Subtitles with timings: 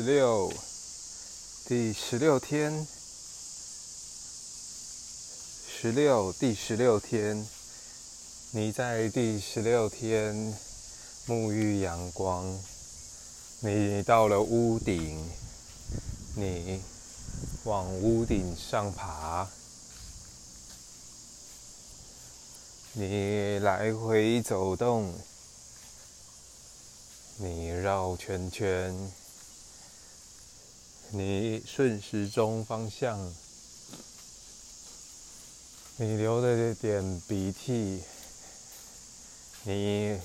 [0.00, 0.52] 十六，
[1.66, 2.86] 第十六天，
[5.68, 7.44] 十六，第十六天，
[8.52, 10.56] 你在第十六天
[11.26, 12.46] 沐浴阳光，
[13.58, 15.28] 你到了屋顶，
[16.36, 16.80] 你
[17.64, 19.48] 往屋顶上爬，
[22.92, 25.12] 你来回走动。
[27.38, 28.94] 你绕圈圈，
[31.10, 33.34] 你顺时钟方向，
[35.96, 38.02] 你流了点鼻涕，
[39.62, 40.20] 你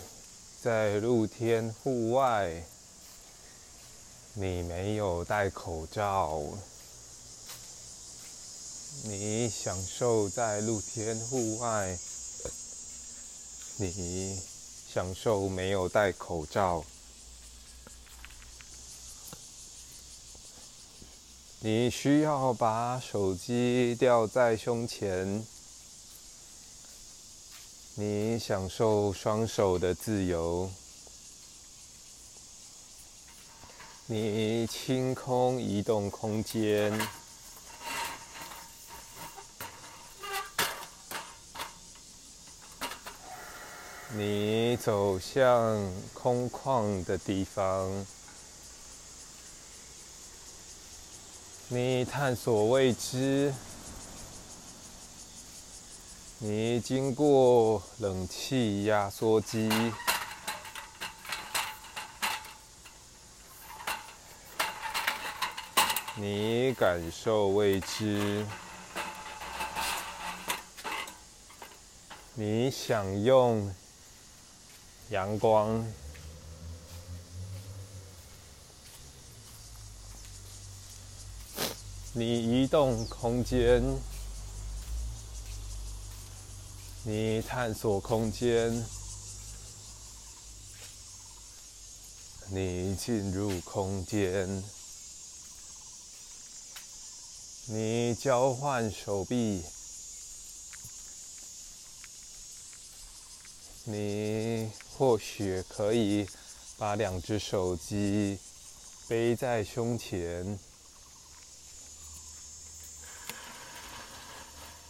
[0.61, 2.65] 在露天户外，
[4.33, 6.41] 你没有戴口罩，
[9.03, 11.97] 你享受在露天户外，
[13.77, 14.37] 你
[14.93, 16.83] 享受没有戴口罩。
[21.65, 25.45] 你需要把手机吊在胸前，
[27.95, 30.69] 你享受双手的自由，
[34.07, 36.91] 你清空移动空间，
[44.11, 48.05] 你走向空旷的地方。
[51.69, 53.51] 你探索未知，
[56.37, 59.69] 你经过冷气压缩机，
[66.15, 68.45] 你感受未知，
[72.35, 73.73] 你享用
[75.09, 75.83] 阳光。
[82.15, 83.83] 你移动空间，
[87.01, 88.85] 你探索空间，
[92.49, 94.63] 你进入空间，
[97.65, 99.63] 你交换手臂，
[103.85, 106.29] 你或许可以
[106.77, 108.37] 把两只手机
[109.07, 110.59] 背在胸前。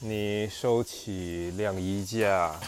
[0.06, 2.60] 你收起晾衣架，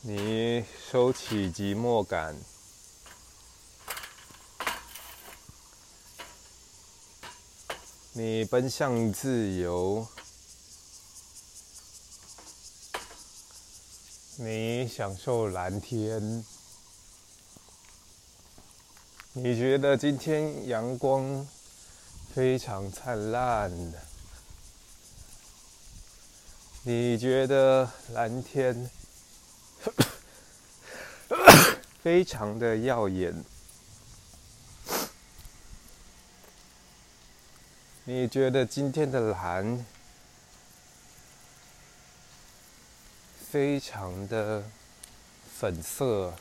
[0.00, 2.36] 你收起寂寞感，
[8.14, 10.08] 你奔向自由，
[14.38, 16.44] 你享受蓝天，
[19.34, 21.46] 你觉得今天阳光？
[22.34, 23.70] 非常灿烂，
[26.84, 28.88] 你觉得蓝天
[32.00, 33.44] 非常的耀眼？
[38.04, 39.84] 你觉得今天的蓝
[43.50, 44.62] 非常的
[45.58, 46.32] 粉色？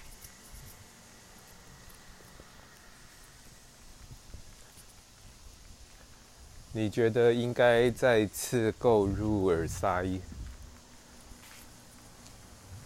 [6.80, 10.22] 你觉得应该再次购入耳塞，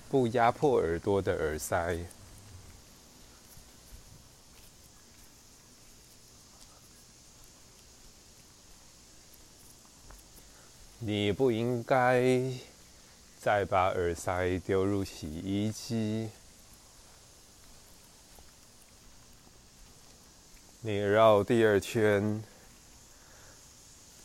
[0.10, 2.00] 不压迫耳朵的耳塞。
[10.98, 12.52] 你不应该
[13.40, 16.32] 再把耳塞丢入洗衣机。
[20.82, 22.44] 你绕第二圈。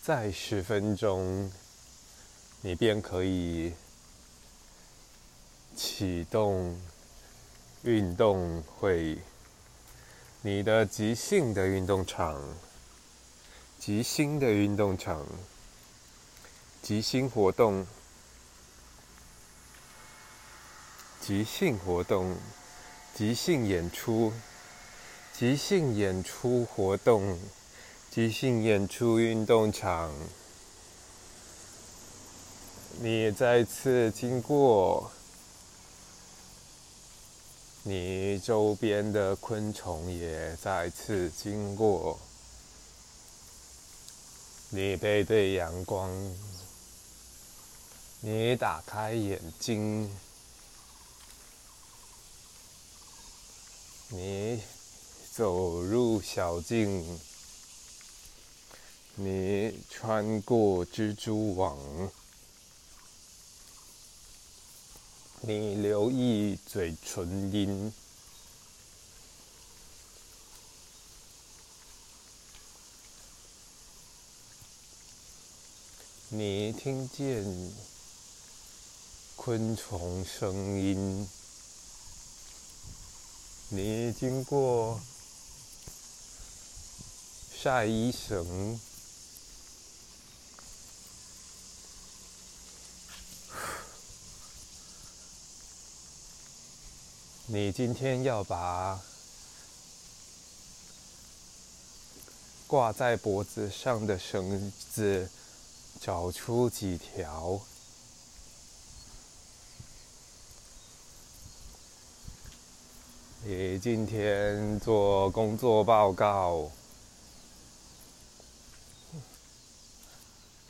[0.08, 1.52] 再十分钟，
[2.62, 3.74] 你便可以
[5.76, 6.81] 启动
[7.82, 9.19] 运动会。
[10.40, 12.43] 你的即兴的运动场，
[13.78, 15.26] 即兴的运动场，
[16.81, 17.87] 即兴活动，
[21.20, 22.34] 即兴活动，
[23.14, 24.32] 即兴演出，
[25.34, 27.38] 即兴演出活动。
[28.19, 30.12] 即兴演出运动场，
[33.00, 35.09] 你再次经过，
[37.85, 42.19] 你周边的昆虫也再次经过，
[44.70, 46.11] 你背对阳光，
[48.20, 50.12] 你打开眼睛，
[54.09, 54.61] 你
[55.32, 57.20] 走入小径，
[59.20, 61.76] 你穿过蜘蛛网，
[65.41, 67.93] 你留意嘴唇音。
[76.29, 77.73] 你听见
[79.35, 81.29] 昆虫声音，
[83.70, 85.00] 你经过
[87.61, 88.79] 晒衣绳，
[97.48, 99.00] 你今天要把
[102.66, 105.28] 挂在脖子上的绳子。
[106.00, 107.60] 找出几条。
[113.44, 116.70] 你今天做工作报告，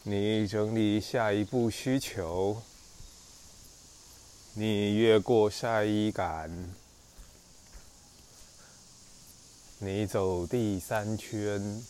[0.02, 2.62] 你整理下一步需求，
[4.60, 6.50] 你越过晒衣杆，
[9.78, 11.80] 你走第三圈。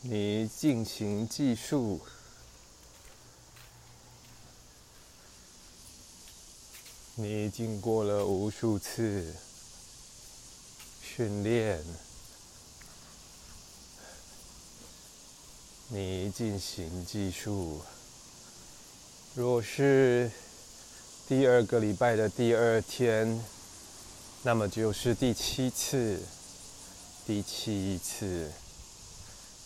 [0.00, 2.00] 你进行计数，
[7.14, 9.32] 你经过了无数次
[11.00, 11.80] 训练，
[15.86, 17.30] 你进行计
[19.34, 19.40] 数。
[19.40, 20.30] 若是
[21.26, 23.42] 第二个礼拜的第二天，
[24.42, 26.20] 那么就是第七次，
[27.26, 28.50] 第七次。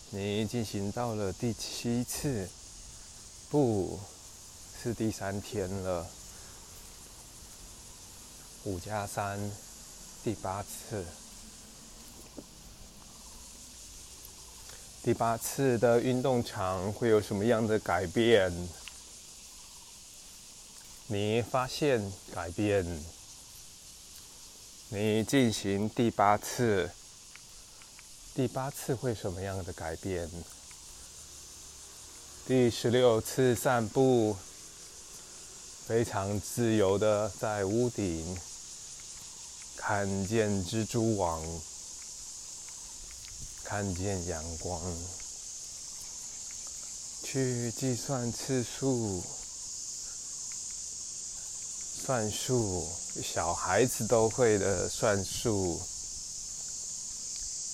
[0.09, 2.47] 你进行到了第七次，
[3.49, 3.99] 不
[4.81, 6.07] 是第三天了。
[8.63, 9.37] 五加三，
[10.23, 11.03] 第八次。
[15.03, 18.51] 第八次的运动场会有什么样的改变？
[21.09, 22.85] 你发现改变？
[24.89, 26.91] 你进行第八次。
[28.35, 30.29] 第八次会什么样的改变？
[32.45, 34.35] 第十六次散步，
[35.85, 38.37] 非常自由的在屋顶
[39.77, 41.41] 看见蜘蛛网，
[43.63, 44.81] 看见阳光，
[47.23, 49.23] 去计算次数，
[52.07, 52.87] 算数，
[53.21, 55.77] 小孩子都会的算数。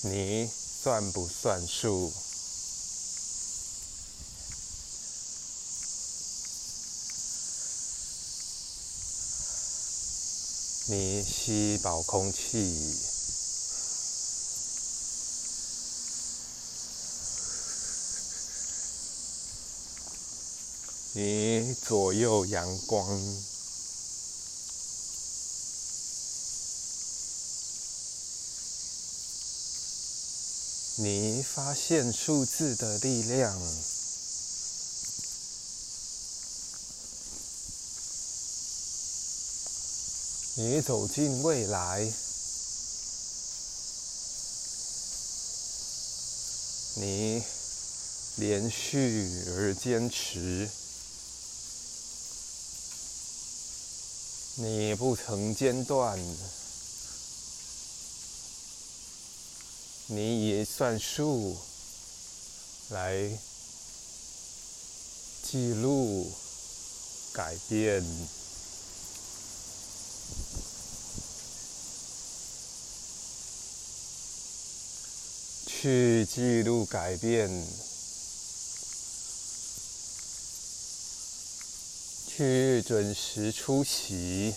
[0.06, 0.50] 你
[0.82, 2.12] 算不算数？
[10.88, 12.98] 你吸饱空气，
[21.14, 23.53] 你左右阳光。
[30.96, 33.60] 你发现数字的力量，
[40.56, 42.14] 你走进未来，
[46.98, 47.44] 你
[48.36, 50.70] 连续而坚持，
[54.58, 56.20] 你不曾间断。
[60.16, 61.58] 你以算数
[62.90, 63.32] 来
[65.42, 66.32] 记录
[67.34, 68.04] 改变，
[75.66, 77.50] 去记录改变，
[82.28, 84.54] 去准时出席。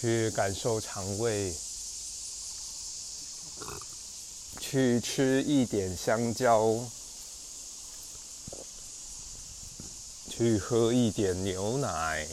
[0.00, 1.54] 去感受肠胃，
[4.58, 6.74] 去吃一点香蕉，
[10.30, 12.26] 去喝一点牛奶，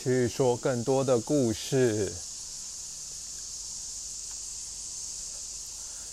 [0.00, 2.14] 去说更多的故事，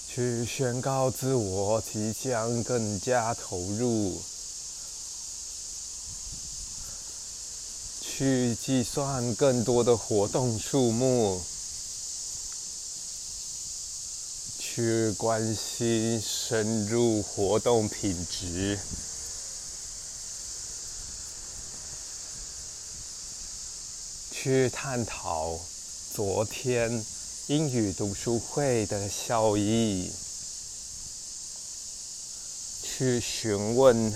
[0.09, 4.19] 去宣告自我即将更加投入。
[8.17, 11.39] 去计算更多的活动数目，
[14.57, 18.79] 去关心深入活动品质，
[24.31, 25.59] 去探讨
[26.15, 27.05] 昨天
[27.45, 30.11] 英语读书会的效益，
[32.81, 34.11] 去询问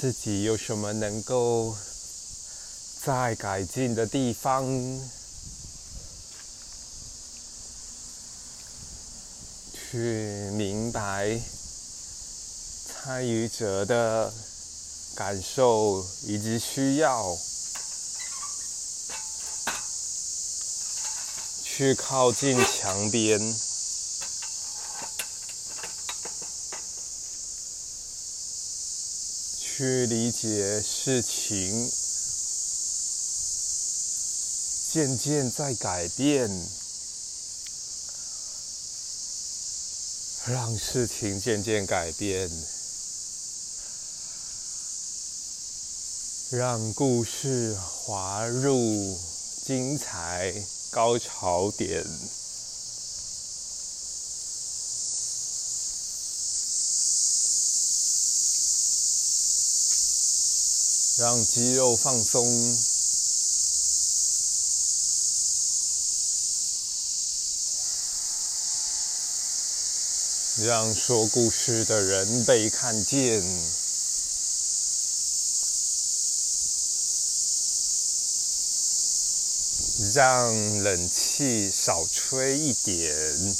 [0.00, 1.76] 自己有什么能够
[3.04, 4.64] 再改进的地方。
[9.90, 11.40] 去明白
[12.86, 14.32] 参与者的
[15.16, 17.36] 感受以及需要，
[21.64, 23.40] 去靠近墙边，
[29.78, 31.88] 去理解事情
[34.90, 36.50] 渐渐在改变。
[40.48, 42.50] 让事情渐渐改变，
[46.50, 49.16] 让故事滑入
[49.64, 50.52] 精彩
[50.90, 52.04] 高潮点，
[61.18, 62.78] 让肌肉放松。
[70.64, 73.42] 让说故事的人被看见，
[80.14, 83.56] 让冷气少吹一点，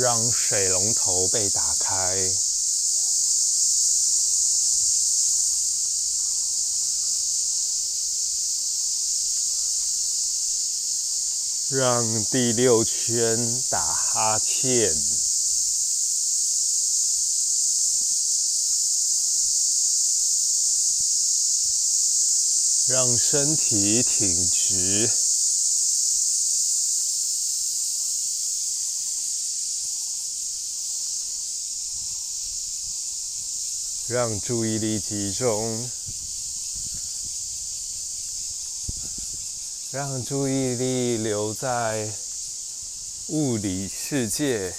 [0.00, 2.34] 让水龙头被打开。
[11.70, 14.94] 让第六圈打哈欠，
[22.86, 25.10] 让身体挺直，
[34.06, 35.88] 让注意力集中。
[39.92, 42.10] 让注意力留在
[43.28, 44.74] 物理世界，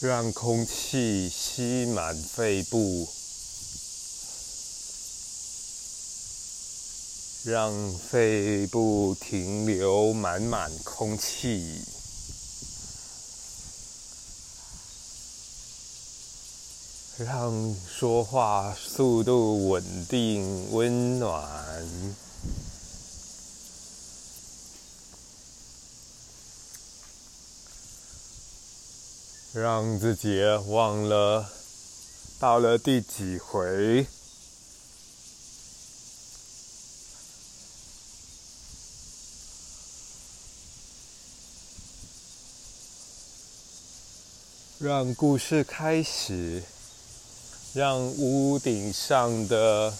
[0.00, 3.08] 让空气吸满肺部，
[7.44, 7.72] 让
[8.10, 12.01] 肺部停留满满空气。
[17.18, 21.86] 让说话速度稳定、温暖，
[29.52, 31.46] 让自己忘了
[32.40, 34.06] 到了第几回，
[44.78, 46.62] 让故事开始。
[47.74, 49.94] 让屋顶上的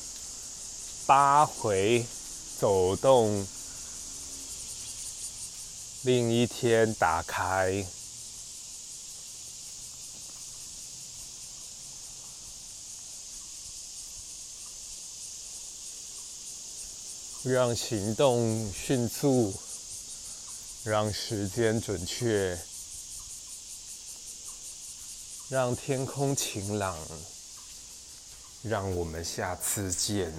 [1.07, 2.05] 八回
[2.61, 3.47] 走动，
[6.03, 7.87] 另一天打开，
[17.43, 19.55] 让行动迅速，
[20.85, 22.61] 让时间准确，
[25.49, 26.99] 让天空晴朗。
[28.63, 30.33] 让我们下次见。